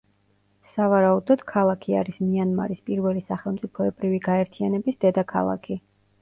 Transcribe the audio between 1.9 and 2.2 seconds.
არის